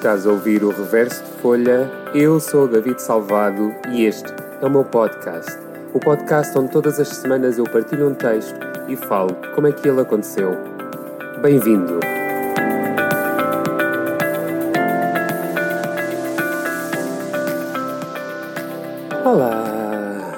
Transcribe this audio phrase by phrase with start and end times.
[0.00, 1.86] Estás a ouvir o Reverso de Folha?
[2.14, 4.32] Eu sou David Salvado e este
[4.62, 5.58] é o meu podcast.
[5.92, 8.58] O podcast onde todas as semanas eu partilho um texto
[8.88, 10.52] e falo como é que ele aconteceu.
[11.42, 12.00] Bem-vindo!
[19.22, 20.32] Olá!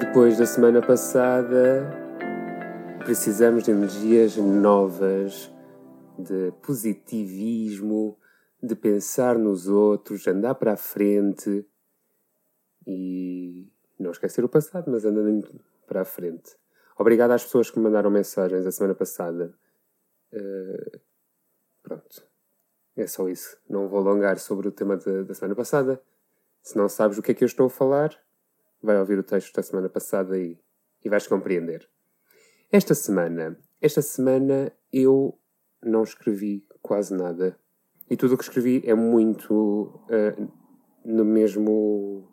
[0.00, 1.86] Depois da semana passada,
[3.00, 5.52] precisamos de energias novas,
[6.18, 8.16] de positivismo,
[8.62, 11.66] de pensar nos outros, andar para a frente
[12.86, 16.56] e não esquecer o passado, mas andando para a frente.
[16.96, 19.52] Obrigado às pessoas que me mandaram mensagens a semana passada.
[20.32, 21.00] Uh,
[21.82, 22.24] pronto.
[22.94, 23.56] É só isso.
[23.68, 26.00] Não vou alongar sobre o tema de, da semana passada.
[26.62, 28.16] Se não sabes o que é que eu estou a falar,
[28.80, 30.56] vai ouvir o texto da semana passada e,
[31.04, 31.88] e vais compreender.
[32.70, 35.36] Esta semana, esta semana eu
[35.82, 37.58] não escrevi quase nada
[38.12, 40.52] e tudo o que escrevi é muito uh,
[41.02, 42.30] no mesmo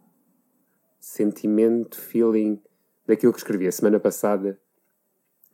[1.00, 2.62] sentimento, feeling
[3.08, 4.60] daquilo que escrevi a semana passada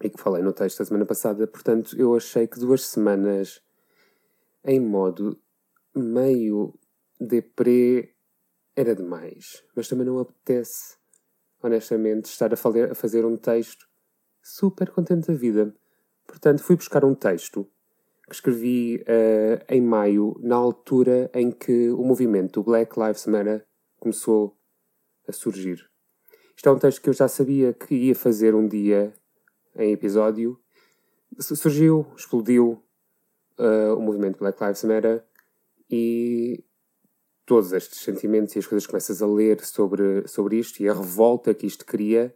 [0.02, 1.46] e que falei no texto da semana passada.
[1.46, 3.62] Portanto, eu achei que duas semanas
[4.64, 5.40] em modo
[5.96, 6.74] meio
[7.22, 8.16] deprê
[8.76, 9.64] era demais.
[9.76, 10.98] Mas também não apetece,
[11.62, 12.58] honestamente, estar a,
[12.92, 13.88] a fazer um texto
[14.42, 15.72] super contente da vida.
[16.26, 17.70] Portanto, fui buscar um texto
[18.28, 23.66] que escrevi uh, em maio, na altura em que o movimento Black Lives Matter
[24.00, 24.58] começou
[25.28, 25.90] a surgir.
[26.56, 29.14] Isto é um texto que eu já sabia que ia fazer um dia
[29.76, 30.60] em episódio.
[31.40, 32.82] Surgiu, explodiu
[33.60, 35.24] uh, o movimento Black Lives Matter
[35.90, 36.64] e
[37.46, 40.94] todos estes sentimentos e as coisas que começas a ler sobre, sobre isto e a
[40.94, 42.36] revolta que isto cria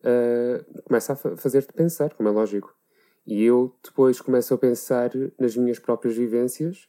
[0.00, 2.79] uh, começa a fazer-te pensar, como é lógico.
[3.30, 6.88] E eu depois começo a pensar nas minhas próprias vivências,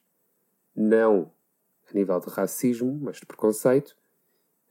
[0.76, 1.32] não
[1.88, 3.96] a nível de racismo, mas de preconceito,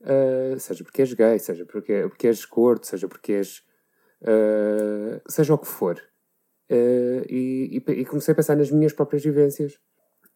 [0.01, 3.65] uh, seja porque és gay, seja porque, porque és gordo, seja porque és.
[4.21, 6.03] Uh, seja o que for.
[6.69, 9.79] Uh, e, e, e comecei a pensar nas minhas próprias vivências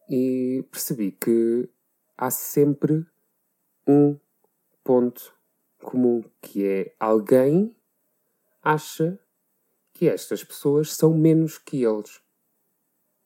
[0.08, 1.68] e percebi que
[2.16, 3.04] há sempre
[3.88, 4.16] um
[4.84, 5.34] ponto
[5.82, 7.74] comum que é alguém
[8.62, 9.18] acha
[9.94, 12.20] que estas pessoas são menos que eles.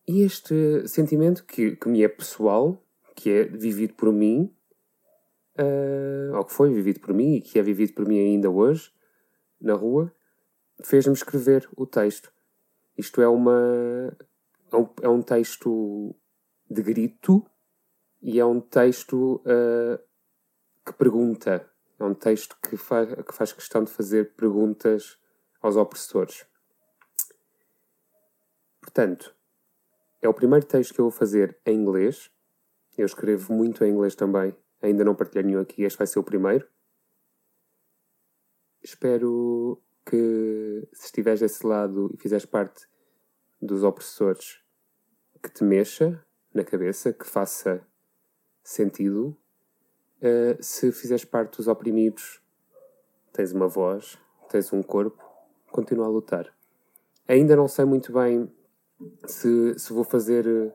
[0.07, 2.83] E este sentimento que, que me é pessoal,
[3.17, 4.55] que é vivido por mim,
[5.59, 8.93] uh, ou que foi vivido por mim e que é vivido por mim ainda hoje,
[9.61, 10.13] na rua,
[10.83, 12.33] fez-me escrever o texto.
[12.97, 14.17] Isto é uma.
[14.71, 16.15] É um, é um texto
[16.71, 17.45] de grito
[18.21, 19.99] e é um texto uh,
[20.85, 21.69] que pergunta.
[21.99, 25.19] É um texto que, fa que faz questão de fazer perguntas
[25.61, 26.48] aos opressores.
[28.89, 29.37] Portanto,
[30.23, 32.31] é o primeiro texto que eu vou fazer em inglês.
[32.97, 34.57] Eu escrevo muito em inglês também.
[34.81, 35.83] Ainda não partilhei nenhum aqui.
[35.83, 36.67] Este vai ser o primeiro.
[38.83, 42.89] Espero que, se estiveres desse lado e fizeres parte
[43.61, 44.63] dos opressores,
[45.43, 46.25] que te mexa
[46.55, 47.87] na cabeça, que faça
[48.65, 49.37] sentido.
[50.17, 52.43] Uh, se fizeres parte dos oprimidos,
[53.35, 54.19] tens uma voz,
[54.49, 55.23] tens um corpo,
[55.71, 56.57] continua a lutar.
[57.29, 58.51] Ainda não sei muito bem
[59.27, 60.75] se, se vou fazer eh,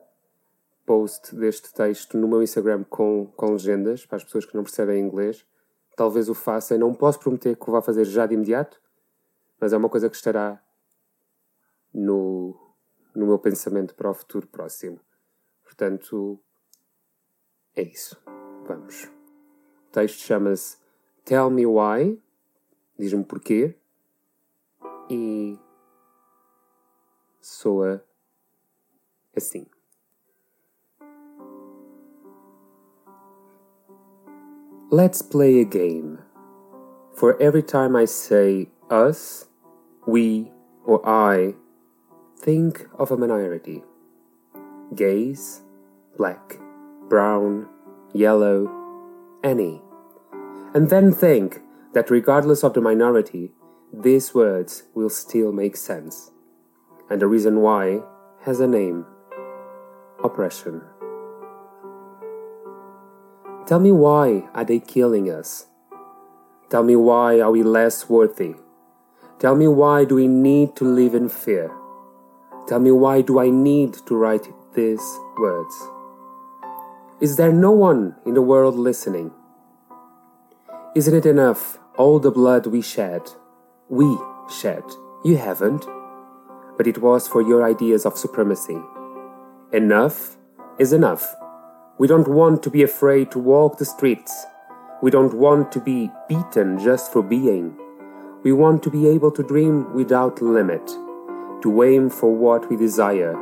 [0.86, 5.00] post deste texto no meu Instagram com, com legendas para as pessoas que não percebem
[5.00, 5.46] inglês.
[5.96, 6.76] Talvez o faça.
[6.78, 8.80] Não posso prometer que o vá fazer já de imediato,
[9.60, 10.62] mas é uma coisa que estará
[11.92, 12.58] no,
[13.14, 15.00] no meu pensamento para o futuro próximo.
[15.62, 16.40] Portanto,
[17.76, 18.16] é isso.
[18.66, 19.04] Vamos.
[19.04, 20.78] O texto chama-se
[21.24, 22.20] Tell Me Why.
[22.98, 23.76] Diz-me porquê.
[25.08, 25.58] E
[27.40, 28.04] soa
[29.36, 29.66] assim.
[34.90, 36.20] Let's play a game.
[37.16, 39.46] For every time I say us,
[40.06, 40.52] we,
[40.84, 41.54] or I,
[42.38, 43.82] think of a minority.
[44.94, 45.62] Gays,
[46.16, 46.58] black,
[47.08, 47.68] brown,
[48.12, 48.70] yellow,
[49.42, 49.80] any.
[50.74, 51.60] And then think
[51.94, 53.52] that regardless of the minority,
[53.92, 56.30] these words will still make sense.
[57.08, 58.02] And the reason why
[58.42, 59.06] has a name
[60.24, 60.82] oppression.
[63.66, 65.66] Tell me why are they killing us?
[66.70, 68.56] Tell me why are we less worthy?
[69.38, 71.70] Tell me why do we need to live in fear?
[72.66, 75.04] Tell me why do I need to write these
[75.38, 75.74] words?
[77.20, 79.30] Is there no one in the world listening?
[80.94, 83.22] Isn't it enough all the blood we shed?
[83.88, 84.18] We
[84.50, 84.84] shed.
[85.24, 85.86] You haven't.
[86.76, 88.78] But it was for your ideas of supremacy.
[89.74, 90.36] Enough
[90.78, 91.34] is enough.
[91.98, 94.46] We don't want to be afraid to walk the streets.
[95.02, 97.76] We don't want to be beaten just for being.
[98.44, 100.86] We want to be able to dream without limit,
[101.62, 103.34] to aim for what we desire.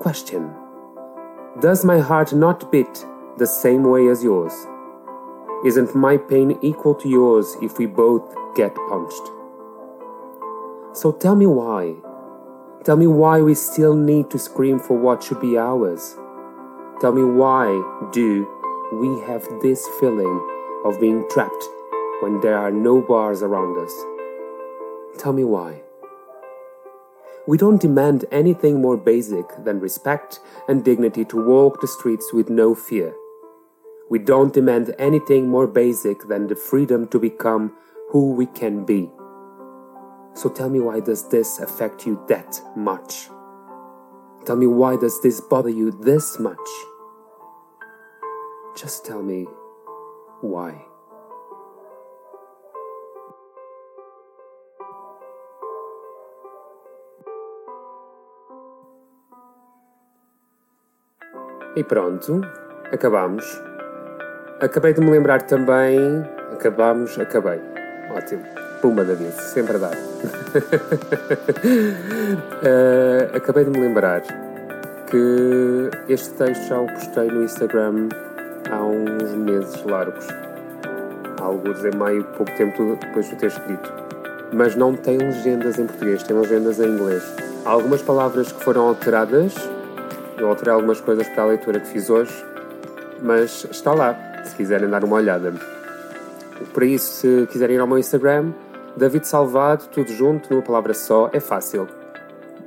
[0.00, 0.50] Question
[1.60, 3.06] Does my heart not beat
[3.38, 4.66] the same way as yours?
[5.64, 9.30] Isn't my pain equal to yours if we both get punched?
[10.94, 11.94] So tell me why.
[12.82, 16.16] Tell me why we still need to scream for what should be ours.
[17.02, 17.66] Tell me why
[18.10, 18.48] do
[18.94, 20.40] we have this feeling
[20.86, 21.64] of being trapped
[22.20, 23.92] when there are no bars around us?
[25.18, 25.82] Tell me why.
[27.46, 32.48] We don't demand anything more basic than respect and dignity to walk the streets with
[32.48, 33.14] no fear.
[34.08, 37.74] We don't demand anything more basic than the freedom to become
[38.10, 39.10] who we can be.
[40.34, 43.28] So tell me why does this affect you that much?
[44.44, 46.56] Tell me why does this bother you this much?
[48.76, 49.46] Just tell me
[50.40, 50.86] why.
[61.76, 62.40] E pronto,
[62.92, 63.44] acabamos.
[64.60, 65.98] Acabei de me lembrar também.
[66.52, 67.60] Acabamos, acabei.
[68.14, 68.69] Ótimo.
[68.80, 69.92] Pumba da sempre dar.
[69.92, 69.96] uh,
[73.36, 74.22] acabei de me lembrar
[75.10, 78.08] que este texto já o postei no Instagram
[78.70, 80.26] há uns meses largos.
[81.40, 83.92] Alguns em meio, pouco tempo depois de ter escrito.
[84.52, 87.22] Mas não tem legendas em português, tem legendas em inglês.
[87.64, 89.54] Há algumas palavras que foram alteradas.
[90.38, 92.32] Eu alterei algumas coisas para a leitura que fiz hoje,
[93.20, 95.52] mas está lá, se quiserem dar uma olhada.
[96.72, 98.52] Por isso, se quiserem ir ao meu Instagram,
[98.96, 101.86] David Salvado, tudo junto, numa palavra só, é fácil.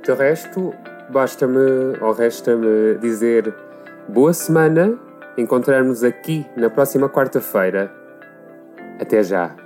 [0.02, 0.74] De resto,
[1.10, 3.54] basta-me, ou resta-me dizer
[4.08, 4.98] boa semana,
[5.36, 7.90] encontrarmos aqui na próxima quarta-feira.
[9.00, 9.63] Até já!